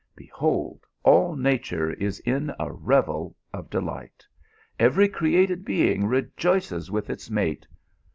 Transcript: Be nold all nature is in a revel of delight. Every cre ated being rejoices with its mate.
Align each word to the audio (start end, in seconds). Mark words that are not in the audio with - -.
Be 0.15 0.31
nold 0.41 0.87
all 1.03 1.35
nature 1.35 1.91
is 1.93 2.19
in 2.21 2.51
a 2.59 2.73
revel 2.73 3.35
of 3.53 3.69
delight. 3.69 4.25
Every 4.79 5.07
cre 5.07 5.27
ated 5.37 5.63
being 5.63 6.07
rejoices 6.07 6.89
with 6.89 7.11
its 7.11 7.29
mate. 7.29 7.67